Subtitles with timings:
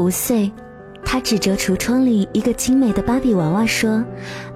[0.00, 0.50] 五岁，
[1.04, 4.02] 他指着橱窗里一个精美的芭比娃娃说：“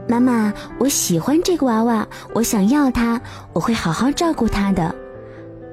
[0.09, 3.21] 妈妈，我喜欢这个娃娃，我想要它，
[3.53, 4.95] 我会好好照顾它的。”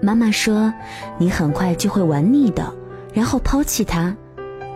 [0.03, 0.73] 妈妈说
[1.17, 2.70] ：“你很快就会玩腻的，
[3.13, 4.13] 然后抛弃它。”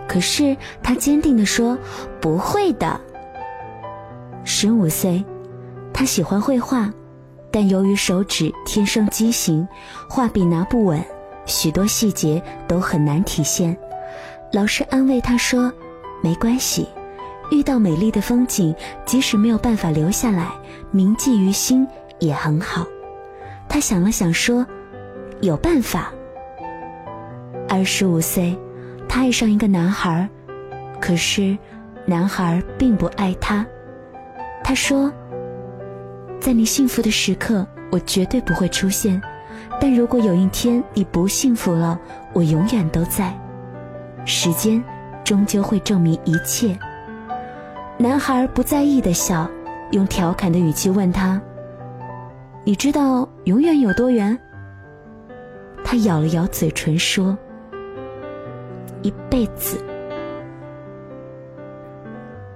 [0.08, 1.78] 可是他坚定地说
[2.22, 2.98] ：“不会的。”
[4.46, 5.26] 十五岁，
[5.92, 6.90] 他喜欢绘画，
[7.52, 9.68] 但由于手指天生畸形，
[10.10, 11.04] 画笔拿不稳，
[11.46, 13.78] 许多细节都很难体现。
[14.56, 15.70] 老师安慰他说
[16.24, 16.88] ：“没关系，
[17.52, 18.74] 遇到美丽的风景，
[19.06, 20.50] 即使没有办法留下来，
[20.92, 21.86] 铭记于心
[22.20, 22.88] 也很好。”
[23.68, 24.66] 他想了想说
[25.44, 26.10] ：“有办法。”
[27.68, 28.58] 二十五岁。
[29.10, 30.30] 他爱上一个男孩，
[31.02, 31.58] 可是，
[32.06, 33.66] 男孩并不爱他。
[34.64, 35.12] 他说
[36.40, 39.20] ：“在你幸福的时刻，我绝对不会出现；
[39.82, 42.00] 但如果有一天你不幸福了，
[42.32, 43.38] 我永远都在。
[44.26, 44.84] 时间
[45.24, 46.78] 终究会证明一切。”
[47.98, 49.50] 男孩不在意的笑，
[49.92, 51.42] 用调侃的语气问他
[52.66, 54.38] ：“你知道永远有多远？”
[55.82, 57.38] 他咬了咬嘴唇说。
[59.02, 59.78] 一辈子。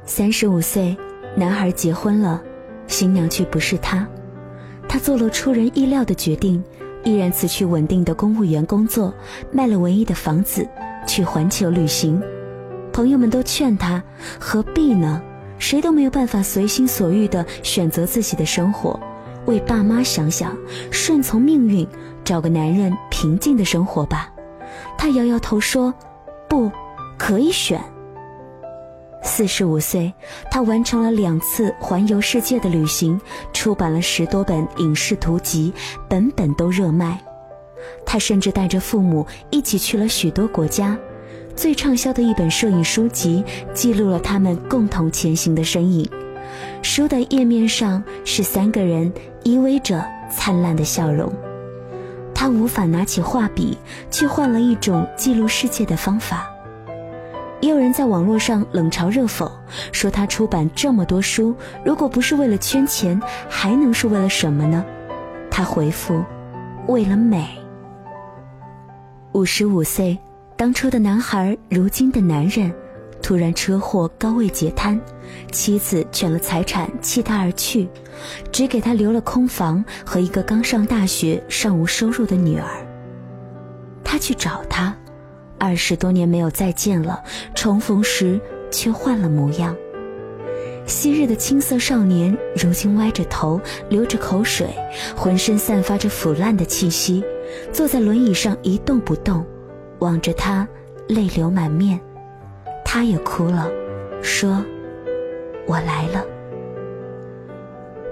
[0.04, 0.98] 三十五岁，
[1.36, 2.42] 男孩结婚了，
[2.88, 4.08] 新娘却不是他。
[4.88, 6.64] 他做了出人意料的决定，
[7.04, 9.14] 毅然辞去稳定的公务员工作，
[9.52, 10.68] 卖了唯一的房子，
[11.06, 12.22] 去环球旅行。
[12.92, 14.04] 朋友们都劝他，
[14.40, 15.22] 何必呢？
[15.58, 19.00] 谁都没有办法随心所欲地选择自己的生活。
[19.46, 20.58] 为爸妈想想，
[20.92, 21.88] 顺从命运，
[22.24, 24.32] 找个男人平静的生活吧。
[24.98, 25.94] 他摇摇头说。
[26.50, 26.72] 不，
[27.16, 27.80] 可以选。
[29.22, 30.12] 四十五岁，
[30.50, 33.22] 他完成了两次环游世界的旅行，
[33.54, 35.72] 出版了十多本影视图集，
[36.08, 37.22] 本本都热卖。
[38.06, 40.98] 他甚至带着父母一起去了许多国家。
[41.56, 46.10] 最畅销的一本摄影书籍，记录了他们共同前行的身影。
[46.82, 49.12] 书的页面上是三个人
[49.44, 51.32] 依偎着，灿烂的笑容。
[52.34, 53.78] 他无法拿起画笔，
[54.10, 56.50] 却换了一种记录世界的方法。
[57.60, 59.52] 也有人在网络上冷嘲热讽，
[59.92, 61.54] 说他出版这么多书，
[61.84, 64.86] 如果不是为了圈钱，还能是为了什么呢？
[65.52, 66.24] 他回复：
[66.88, 67.59] 为了美。
[69.34, 70.18] 五十五岁，
[70.58, 72.74] 当初的男孩，如今的男人。
[73.22, 75.00] 突然车祸，高位截瘫，
[75.52, 77.88] 妻子卷了财产弃他而去，
[78.52, 82.68] 只给他留了空房和一个刚上大学、尚无收入的女儿。
[84.04, 84.98] 他去找她，
[85.60, 87.22] 二十多年没有再见了，
[87.54, 88.42] 重逢时
[88.72, 89.76] 却换了模样。
[90.88, 94.70] 昔日的青涩少年，如今歪着头，流着口水，
[95.16, 97.24] 浑身散发着腐烂的气息，
[97.72, 99.46] 坐在轮椅上一动不动，
[100.00, 100.68] 望着他，
[101.08, 102.00] 泪流满面。
[102.84, 103.70] 他也哭了，
[104.22, 104.64] 说
[105.68, 106.26] ：“我来了。”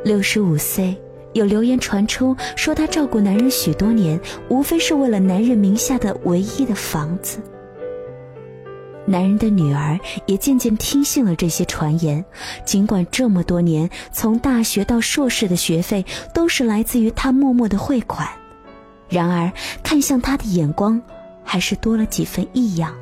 [0.05, 0.95] 六十五岁，
[1.33, 7.39] 有流言传出，说他照顾男人许多年，无非是为了男人名下的唯一的房子。
[9.09, 12.23] 男人的女儿也渐渐听信了这些传言，
[12.65, 18.27] 尽管这么多年，从大学到硕士的学费都是来自于他默默的汇款，
[19.09, 19.51] 然而
[19.84, 21.01] 看向他的眼光，
[21.44, 22.94] 还是多了几分异样。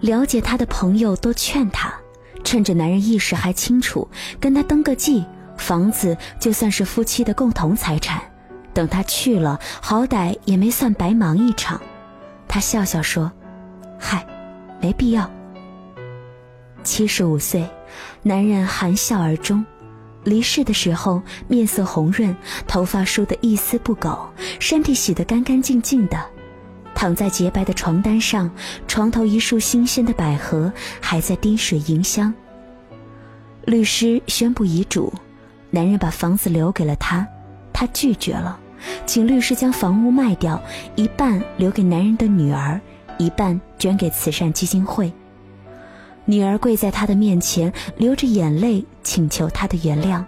[0.00, 1.94] 了解他的朋友都劝他，
[2.42, 4.08] 趁着男人意识还清楚，
[4.40, 5.24] 跟他登个记，
[5.56, 8.20] 房子就算是夫妻的共同财产。
[8.74, 11.80] 等他去了，好歹也没算白忙一场。
[12.48, 13.30] 他笑笑说
[14.00, 14.26] ：“嗨，
[14.80, 15.30] 没必要。”
[16.82, 17.68] 七十五岁，
[18.22, 19.64] 男人含笑而终，
[20.24, 22.34] 离世的时候面色红润，
[22.66, 24.28] 头发梳得一丝不苟，
[24.60, 26.18] 身体洗得干干净净的。
[26.94, 28.50] 躺在洁白的床单上，
[28.86, 32.32] 床头一束新鲜的百合还在滴水迎香。
[33.64, 35.12] 律师宣布遗嘱，
[35.70, 37.26] 男人把房子留给了他，
[37.72, 38.58] 他拒绝了，
[39.06, 40.62] 请律师将房屋卖掉，
[40.94, 42.80] 一半留给男人的女儿，
[43.18, 45.12] 一半捐给慈善基金会。
[46.24, 50.22] 女儿跪在他的面前，流着眼泪请求他的原谅，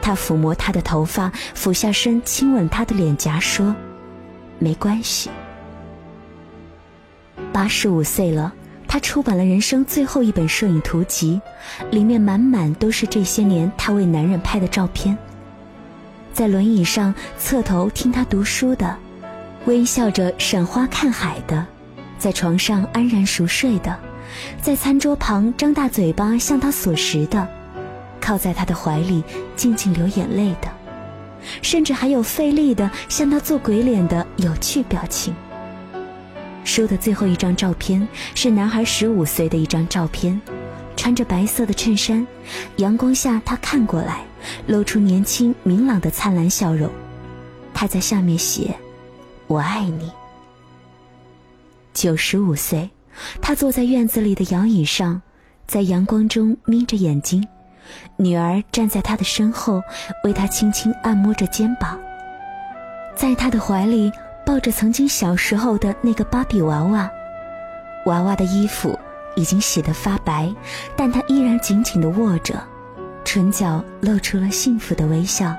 [0.00, 3.74] 他抚摸她的头发，俯下身亲吻她的脸颊，说
[4.58, 5.28] ：“没关系。”
[7.52, 8.52] 八十五岁了，
[8.86, 11.40] 他出版了人生最后一本摄影图集，
[11.90, 15.16] 里面满满都是这些年他为男人拍的照片。
[16.32, 18.96] 在轮椅上侧头听他读书的，
[19.66, 21.66] 微笑着赏花看海的，
[22.16, 23.98] 在床上安然熟睡的，
[24.60, 27.48] 在餐桌旁张大嘴巴向他索食的，
[28.20, 29.22] 靠在他的怀里
[29.56, 30.68] 静静流眼泪的，
[31.62, 35.34] 甚至还有费力的向他做鬼脸的有趣表情。
[36.64, 40.38] 书的最后一张照片是男孩十五岁的一张照片，
[40.96, 42.26] 穿着白色的衬衫，
[42.76, 44.22] 阳光下他看过来，
[44.66, 46.90] 露出年轻明朗的灿烂笑容。
[47.72, 48.74] 他在下面写
[49.46, 50.10] ：“我爱你。”
[51.94, 52.90] 九十五岁，
[53.40, 55.20] 他坐在院子里的摇椅上，
[55.66, 57.46] 在阳光中眯着眼睛，
[58.16, 59.82] 女儿站在他的身后，
[60.24, 61.98] 为他轻轻按摩着肩膀，
[63.14, 64.12] 在他的怀里。
[64.46, 67.06] 抱着曾经小时候的那个芭比娃娃，
[68.06, 68.98] 娃娃的衣服
[69.36, 70.50] 已经洗得发白，
[70.96, 72.58] 但他依然紧紧地握着，
[73.26, 75.54] 唇角露出了幸福的微笑。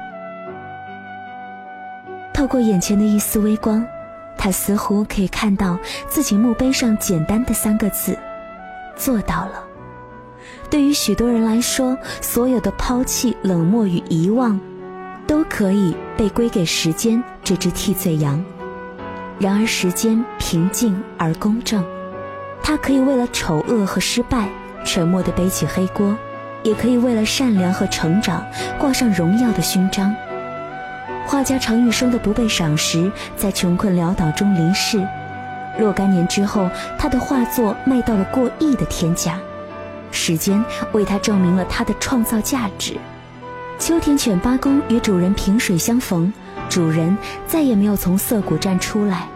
[2.33, 3.85] 透过眼前的一丝微光，
[4.41, 5.77] 他似乎可以看到
[6.07, 8.17] 自己墓碑上简单的三个字：
[8.95, 9.63] 做到了。
[10.69, 14.57] 对于许多人来说，所有的抛弃、冷漠与遗忘，
[15.27, 18.41] 都可以被归给时间这只替罪羊。
[19.39, 21.83] 然而，时间平静而公正，
[22.63, 24.47] 它可以为了丑恶和失败
[24.85, 26.15] 沉默地背起黑锅，
[26.63, 28.45] 也可以为了善良和成长
[28.79, 30.15] 挂上荣耀的勋章。
[31.29, 34.99] 画家常玉生的不被赏识，在穷困潦倒中离世。
[35.77, 36.67] 若干年之后，
[36.97, 39.37] 他的画作卖到了过亿的天价，
[40.09, 42.97] 时间为他证明了他的创造价值。
[43.77, 46.33] 秋田犬八公与主人萍水相逢。
[46.67, 47.15] 主人
[47.47, 49.27] 再也没有从涩谷站出来。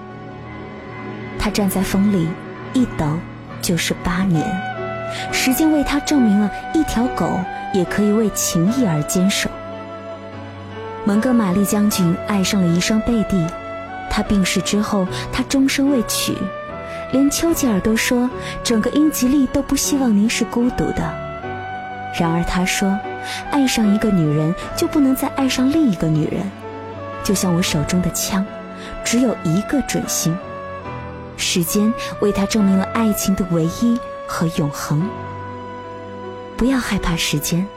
[1.38, 2.28] 他站在风里，
[2.74, 3.20] 一等
[3.62, 4.44] 就是八年。
[5.32, 7.40] 时间为他证明了一条狗
[7.72, 9.48] 也可以为情义而坚守。
[11.06, 13.46] 蒙哥马利将军爱上了一双贝蒂，
[14.10, 16.38] 他病逝之后，他终生未娶。
[17.12, 18.30] 连丘吉尔都说，
[18.64, 21.14] 整个英吉利都不希望您是孤独的。
[22.18, 22.98] 然而他说，
[23.52, 26.50] 爱上一个女人就不能再爱上另一个女人。
[27.22, 28.46] 就像我手中的枪，
[29.04, 30.36] 只有一个准心。
[31.36, 35.06] 时间为他证明了爱情的唯一和永恒。
[36.56, 37.68] 不要害怕时间，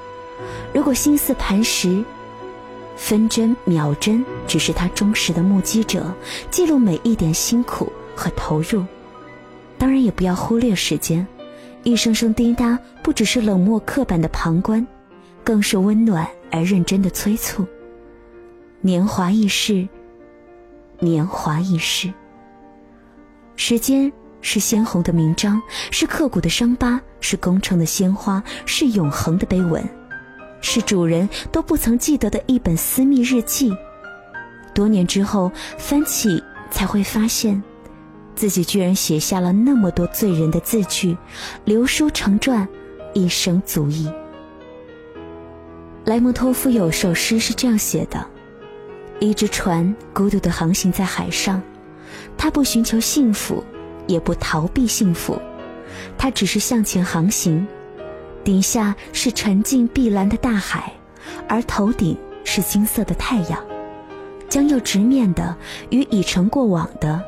[0.73, 2.05] 如果心似磐石，
[2.97, 6.13] 分针秒针只是他忠实的目击者，
[6.51, 8.85] 记录每一点辛苦和投入。
[9.79, 11.25] 当然，也不要忽略时间，
[11.83, 14.85] 一声声滴答，不只是冷漠刻板的旁观，
[15.45, 17.67] 更是温暖而认真的催促。
[18.81, 19.87] 年华易逝，
[20.99, 22.13] 年华易逝。
[23.57, 24.11] 时间
[24.41, 25.61] 是鲜红的名章，
[25.91, 29.87] 是刻骨的伤疤，是工程的鲜花，是永恒的碑文，
[30.69, 33.73] 是主人都不曾记得的一本私密日记。
[34.75, 36.43] 多年之后翻起，
[36.73, 37.63] 才会发现，
[38.35, 41.17] 自己居然写下了那么多醉人的字句，
[41.65, 42.67] 流书成传，
[43.15, 44.11] 一生足矣。
[46.05, 48.27] 莱蒙托夫有首诗是这样写的。
[49.21, 51.63] 一只船孤独地航行在海上，
[52.37, 53.65] 它不寻求幸福，
[54.09, 55.41] 也不逃避幸福，
[56.19, 57.67] 它只是向前航行。
[58.47, 60.93] 底下是沉静碧蓝的大海，
[61.49, 63.59] 而头顶是金色的太阳。
[64.49, 65.53] 将要直面的
[65.91, 67.21] 与已成过往的，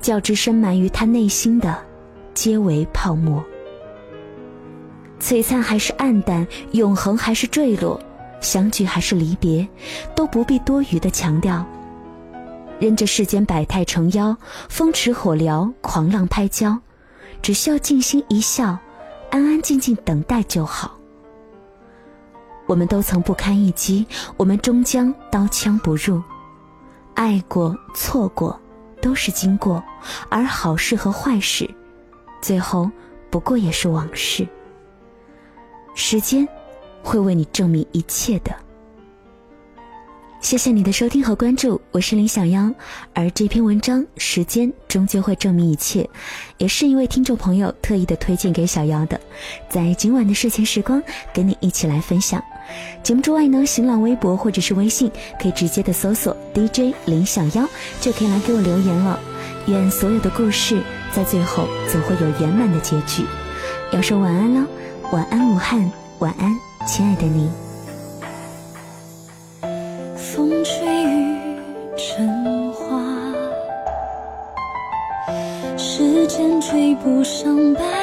[0.00, 1.80] 较之深埋于他内心的，
[2.34, 3.40] 皆为泡沫。
[5.20, 8.00] 璀璨还是暗淡，永恒还是坠落。
[8.40, 9.66] 相聚还是离别，
[10.16, 11.64] 都不必多余的强调。
[12.80, 14.36] 任这世间百态成妖，
[14.68, 16.76] 风驰火燎，狂浪拍礁，
[17.40, 18.76] 只需要静心一笑，
[19.34, 20.96] 安安静静等待就好。
[22.68, 26.22] 我们都曾不堪一击，我们终将刀枪不入。
[27.14, 28.56] 爱过，错过，
[29.02, 29.82] 都是经过，
[30.28, 31.68] 而好事和坏事，
[32.40, 32.88] 最后
[33.28, 34.46] 不过也是往事。
[35.96, 36.48] 时间。
[37.06, 38.63] 会为你证明一切的。
[40.44, 42.70] 谢谢你的收听和关注，我是林小妖。
[43.14, 46.06] 而这篇文章，时间终究会证明一切，
[46.58, 49.18] 也是一位听众朋友特意的推荐给小妖的。
[49.70, 52.44] 在今晚的睡前时光，跟你一起来分享。
[53.02, 55.10] 节目之外呢，新浪微博或者是微信，
[55.40, 57.66] 可以直接的搜索 DJ 林小妖，
[58.02, 59.18] 就可以来给我留言了。
[59.68, 63.24] 愿所有的故事在最后总会有圆满的结局。
[63.92, 64.66] 要说晚安了，
[65.10, 66.54] 晚安武汉，晚安。
[66.86, 67.48] 亲爱的你，
[70.34, 71.60] 风吹雨
[71.96, 73.00] 成花，
[75.78, 77.93] 时间追不上白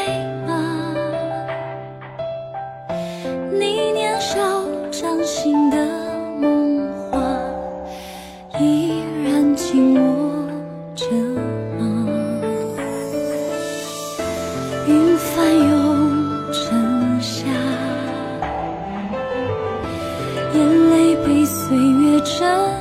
[22.42, 22.81] 着。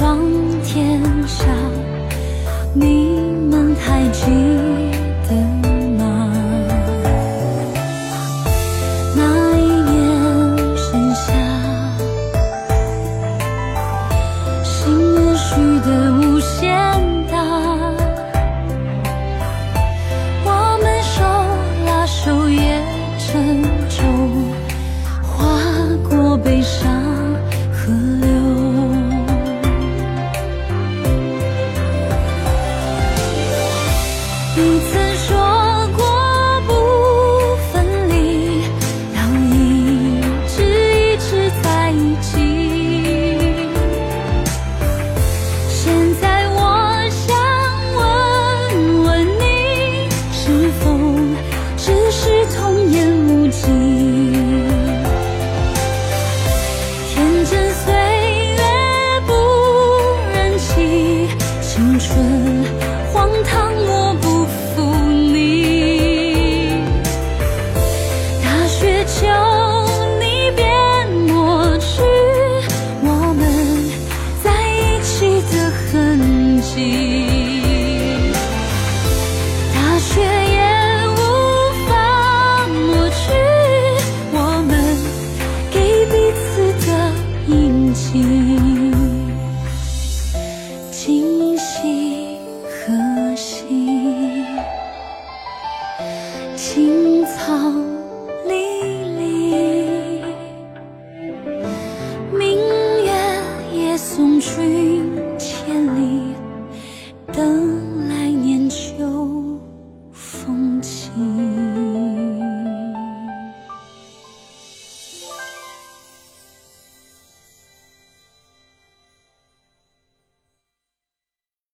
[0.00, 0.18] 窗
[0.64, 1.44] 天下，
[2.72, 2.99] 你。